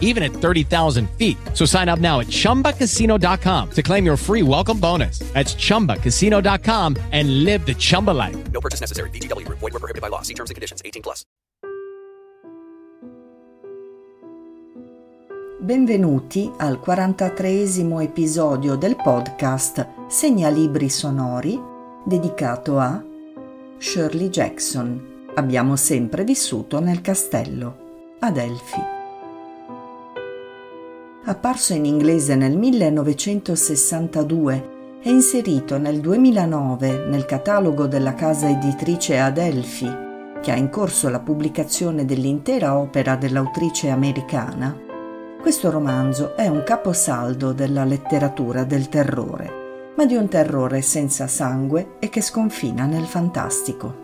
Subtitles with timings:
[0.00, 1.36] even at 30,000 feet.
[1.52, 5.18] So sign up now at chumbacasino.com to claim your free welcome bonus.
[5.34, 8.36] That's chumbacasino.com and live the Chumba life.
[8.52, 9.10] No purchase necessary.
[9.10, 9.58] VGW Group.
[9.58, 10.22] Void were prohibited by law.
[10.22, 10.80] See terms and conditions.
[10.84, 11.24] 18 plus.
[15.64, 21.58] Benvenuti al 43esimo episodio del podcast Segnalibri sonori
[22.04, 23.02] dedicato a
[23.78, 25.30] Shirley Jackson.
[25.34, 28.93] Abbiamo sempre vissuto nel castello, Adelphi.
[31.26, 39.90] Apparso in inglese nel 1962 e inserito nel 2009 nel catalogo della casa editrice Adelphi,
[40.42, 44.78] che ha in corso la pubblicazione dell'intera opera dell'autrice americana,
[45.40, 51.92] questo romanzo è un caposaldo della letteratura del terrore, ma di un terrore senza sangue
[52.00, 53.94] e che sconfina nel fantastico.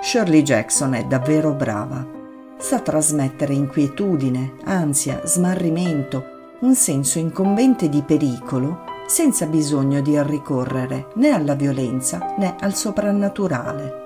[0.00, 2.22] Shirley Jackson è davvero brava.
[2.58, 11.30] Sa trasmettere inquietudine, ansia, smarrimento, un senso incombente di pericolo senza bisogno di ricorrere né
[11.30, 14.02] alla violenza né al soprannaturale.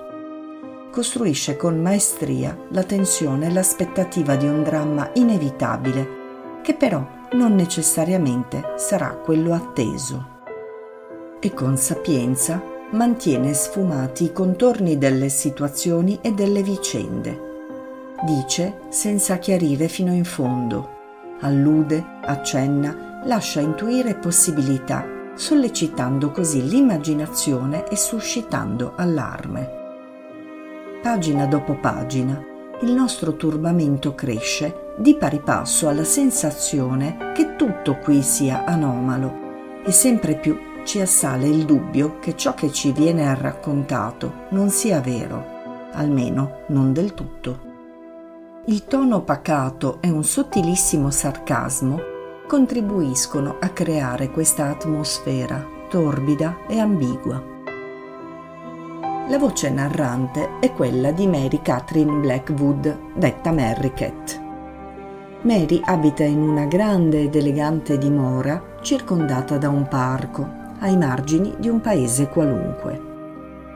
[0.91, 6.17] Costruisce con maestria la tensione e l'aspettativa di un dramma inevitabile
[6.61, 10.37] che però non necessariamente sarà quello atteso.
[11.39, 12.61] E con sapienza
[12.91, 17.48] mantiene sfumati i contorni delle situazioni e delle vicende.
[18.21, 20.97] Dice senza chiarire fino in fondo,
[21.39, 29.77] allude, accenna, lascia intuire possibilità, sollecitando così l'immaginazione e suscitando allarme.
[31.01, 32.43] Pagina dopo pagina,
[32.81, 39.91] il nostro turbamento cresce di pari passo alla sensazione che tutto qui sia anomalo e
[39.91, 45.89] sempre più ci assale il dubbio che ciò che ci viene raccontato non sia vero,
[45.93, 47.68] almeno non del tutto.
[48.69, 51.99] Il tono pacato e un sottilissimo sarcasmo
[52.45, 57.43] contribuiscono a creare questa atmosfera torbida e ambigua.
[59.27, 64.39] La voce narrante è quella di Mary Catherine Blackwood, detta Merricket.
[65.41, 70.47] Mary abita in una grande ed elegante dimora circondata da un parco,
[70.77, 73.01] ai margini di un paese qualunque.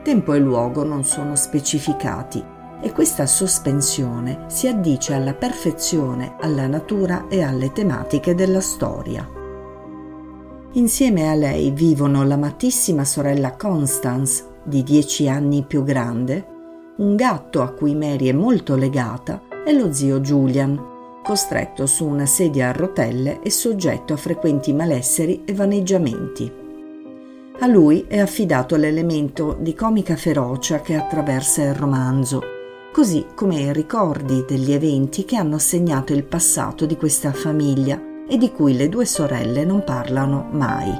[0.04, 7.26] Tempo e luogo non sono specificati e questa sospensione si addice alla perfezione alla natura
[7.28, 9.26] e alle tematiche della storia.
[10.72, 16.46] Insieme a lei vivono l'amatissima sorella Constance, di dieci anni più grande,
[16.96, 20.92] un gatto a cui Mary è molto legata e lo zio Julian,
[21.22, 26.52] costretto su una sedia a rotelle e soggetto a frequenti malesseri e vaneggiamenti.
[27.60, 32.42] A lui è affidato l'elemento di comica ferocia che attraversa il romanzo,
[32.94, 38.38] così come i ricordi degli eventi che hanno segnato il passato di questa famiglia e
[38.38, 40.92] di cui le due sorelle non parlano mai.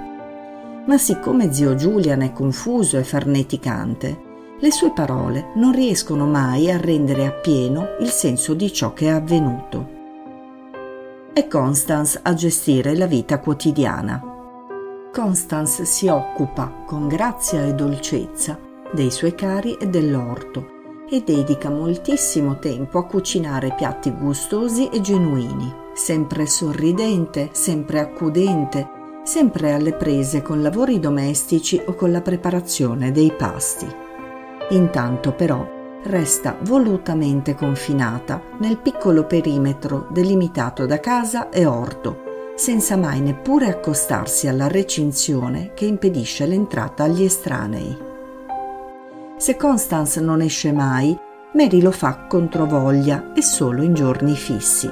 [0.86, 4.22] Ma siccome zio Julian è confuso e farneticante,
[4.58, 9.10] le sue parole non riescono mai a rendere appieno il senso di ciò che è
[9.10, 9.94] avvenuto
[11.34, 14.22] è Constance a gestire la vita quotidiana.
[15.12, 18.56] Constance si occupa con grazia e dolcezza
[18.92, 20.73] dei suoi cari e dell'orto
[21.08, 28.88] e dedica moltissimo tempo a cucinare piatti gustosi e genuini, sempre sorridente, sempre accudente,
[29.22, 33.86] sempre alle prese con lavori domestici o con la preparazione dei pasti.
[34.70, 35.66] Intanto però
[36.04, 44.46] resta volutamente confinata nel piccolo perimetro delimitato da casa e orto, senza mai neppure accostarsi
[44.46, 48.12] alla recinzione che impedisce l'entrata agli estranei.
[49.44, 51.14] Se Constance non esce mai,
[51.52, 54.90] Mary lo fa controvoglia e solo in giorni fissi.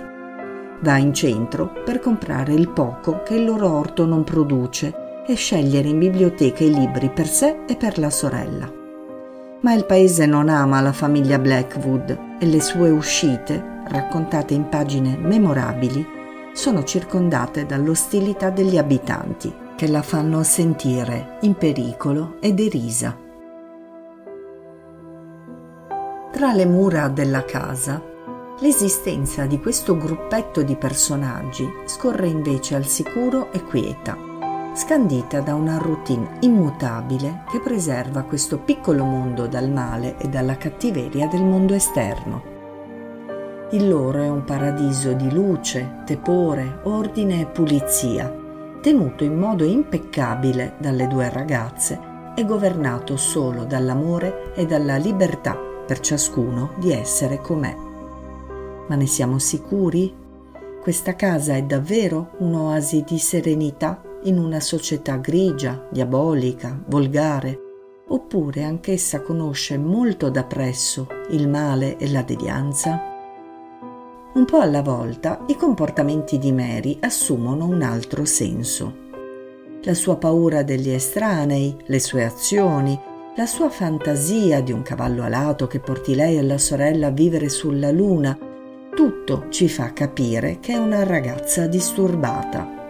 [0.81, 5.89] Va in centro per comprare il poco che il loro orto non produce e scegliere
[5.89, 8.71] in biblioteca i libri per sé e per la sorella
[9.63, 15.17] ma il paese non ama la famiglia Blackwood e le sue uscite, raccontate in pagine
[15.17, 16.05] memorabili,
[16.53, 23.31] sono circondate dall'ostilità degli abitanti che la fanno sentire in pericolo e derisa.
[26.33, 28.03] Tra le mura della casa,
[28.61, 34.17] l'esistenza di questo gruppetto di personaggi scorre invece al sicuro e quieta.
[34.75, 41.29] scandita da una routine immutabile che preserva questo piccolo mondo dal male e dalla cattiveria
[41.29, 42.43] del mondo esterno.
[43.73, 48.35] Il loro è un paradiso di luce, tepore, ordine e pulizia,
[48.81, 52.01] tenuto in modo impeccabile dalle due ragazze
[52.35, 57.75] e governato solo dall'amore e dalla libertà per ciascuno di essere com'è.
[58.89, 60.15] Ma ne siamo sicuri?
[60.81, 67.59] Questa casa è davvero un'oasi di serenità in una società grigia, diabolica, volgare,
[68.09, 73.01] oppure anch'essa conosce molto da presso il male e la devianza?
[74.35, 79.01] Un po' alla volta i comportamenti di Mary assumono un altro senso.
[79.83, 82.99] La sua paura degli estranei, le sue azioni,
[83.35, 87.49] la sua fantasia di un cavallo alato che porti lei e la sorella a vivere
[87.49, 88.37] sulla luna,
[88.95, 92.81] tutto ci fa capire che è una ragazza disturbata.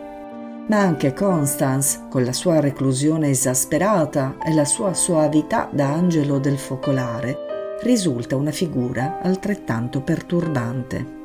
[0.67, 6.59] Ma anche Constance, con la sua reclusione esasperata e la sua soavità da angelo del
[6.59, 11.21] focolare, risulta una figura altrettanto perturbante.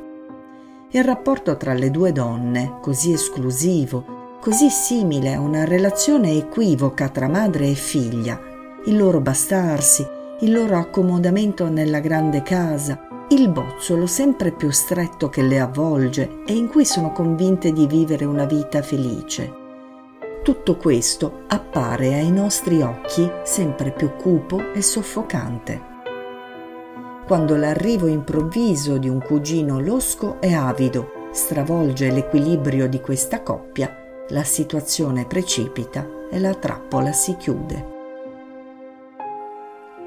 [0.92, 7.28] Il rapporto tra le due donne, così esclusivo, così simile a una relazione equivoca tra
[7.28, 8.47] madre e figlia,
[8.88, 10.08] il loro bastarsi,
[10.40, 16.54] il loro accomodamento nella grande casa, il bozzolo sempre più stretto che le avvolge e
[16.54, 19.66] in cui sono convinte di vivere una vita felice.
[20.42, 25.96] Tutto questo appare ai nostri occhi sempre più cupo e soffocante.
[27.26, 33.94] Quando l'arrivo improvviso di un cugino losco e avido stravolge l'equilibrio di questa coppia,
[34.30, 37.96] la situazione precipita e la trappola si chiude.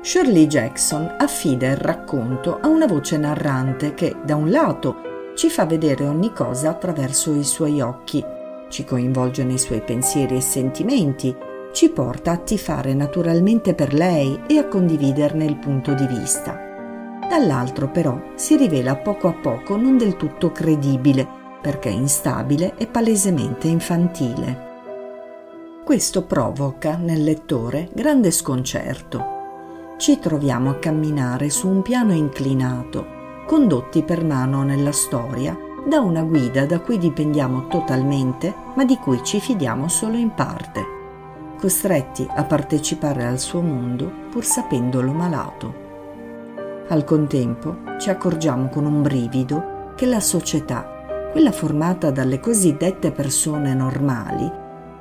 [0.02, 5.66] Shirley Jackson affida il racconto a una voce narrante che, da un lato, ci fa
[5.66, 8.24] vedere ogni cosa attraverso i suoi occhi,
[8.70, 11.36] ci coinvolge nei suoi pensieri e sentimenti,
[11.72, 16.58] ci porta a tifare naturalmente per lei e a condividerne il punto di vista.
[17.28, 21.28] Dall'altro però si rivela poco a poco non del tutto credibile,
[21.60, 24.68] perché instabile e palesemente infantile.
[25.84, 29.39] Questo provoca nel lettore grande sconcerto
[30.00, 35.54] ci troviamo a camminare su un piano inclinato, condotti per mano nella storia
[35.84, 40.82] da una guida da cui dipendiamo totalmente, ma di cui ci fidiamo solo in parte,
[41.60, 45.74] costretti a partecipare al suo mondo pur sapendolo malato.
[46.88, 53.74] Al contempo ci accorgiamo con un brivido che la società, quella formata dalle cosiddette persone
[53.74, 54.50] normali,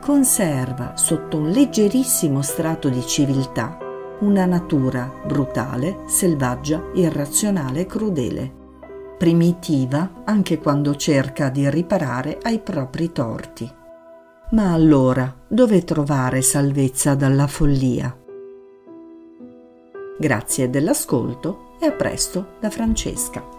[0.01, 3.87] conserva sotto un leggerissimo strato di civiltà
[4.19, 8.53] una natura brutale, selvaggia, irrazionale e crudele,
[9.17, 13.71] primitiva anche quando cerca di riparare ai propri torti.
[14.51, 18.15] Ma allora dove trovare salvezza dalla follia?
[20.17, 23.58] Grazie dell'ascolto e a presto da Francesca.